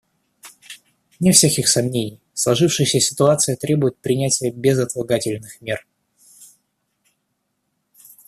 Вне 1.19 1.31
всяких 1.31 1.67
сомнений, 1.67 2.19
сложившаяся 2.33 2.99
ситуация 2.99 3.55
требует 3.55 3.99
принятия 4.01 4.49
безотлагательных 4.49 5.61
мер. 5.61 5.85